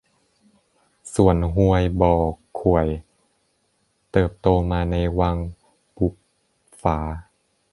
[1.15, 2.15] ส่วนฮวยบ่อ
[2.59, 2.87] ข่วย
[4.11, 5.37] เติบโตมาในวัง
[5.97, 6.13] บุป
[6.81, 6.99] ฝา